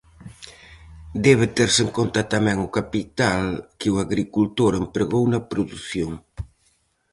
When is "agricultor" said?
4.05-4.71